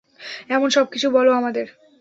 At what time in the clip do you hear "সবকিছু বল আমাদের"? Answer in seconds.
0.69-1.65